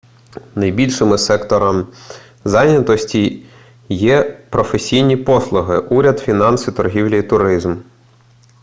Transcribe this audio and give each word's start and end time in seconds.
найбільшими 0.55 1.17
секторам 1.17 1.87
зайнятості 2.45 3.45
є 3.89 4.23
професійні 4.49 5.17
послуги 5.17 5.77
уряд 5.79 6.19
фінанси 6.19 6.71
торгівля 6.71 7.15
і 7.15 7.27
туризм 7.29 7.75